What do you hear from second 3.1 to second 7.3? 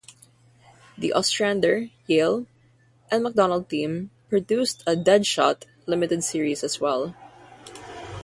and McDonnell team produced a "Deadshot" limited series as well.